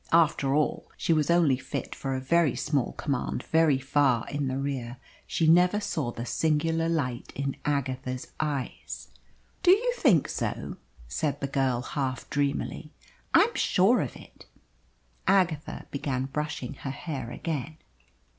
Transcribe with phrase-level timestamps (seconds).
[0.11, 4.57] After all she was only fit for a very small command very far in the
[4.57, 4.97] rear.
[5.27, 9.09] She never saw the singular light in Agatha's eyes.
[9.61, 10.77] "Do you think so?"
[11.07, 12.91] said the girl, half dreamily.
[13.35, 14.47] "I am sure of it."
[15.27, 17.77] Agatha began brushing her hair again.